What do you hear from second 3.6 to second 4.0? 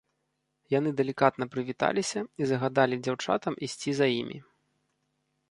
ісці